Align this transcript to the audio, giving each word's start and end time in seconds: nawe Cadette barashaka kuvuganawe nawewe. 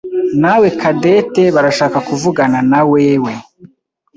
nawe 0.41 0.67
Cadette 0.79 1.43
barashaka 1.55 1.97
kuvuganawe 2.07 2.63
nawewe. 2.71 3.31